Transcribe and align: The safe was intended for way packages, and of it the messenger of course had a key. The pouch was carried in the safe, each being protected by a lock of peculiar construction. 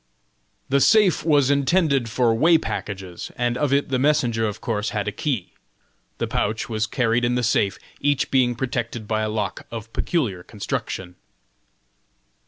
The 0.67 0.79
safe 0.79 1.23
was 1.23 1.51
intended 1.51 2.09
for 2.09 2.33
way 2.33 2.57
packages, 2.57 3.31
and 3.35 3.55
of 3.55 3.71
it 3.71 3.89
the 3.89 3.99
messenger 3.99 4.47
of 4.47 4.59
course 4.59 4.89
had 4.89 5.07
a 5.07 5.11
key. 5.11 5.53
The 6.17 6.25
pouch 6.25 6.67
was 6.67 6.87
carried 6.87 7.23
in 7.23 7.35
the 7.35 7.43
safe, 7.43 7.77
each 7.99 8.31
being 8.31 8.55
protected 8.55 9.07
by 9.07 9.21
a 9.21 9.29
lock 9.29 9.67
of 9.69 9.93
peculiar 9.93 10.41
construction. 10.41 11.17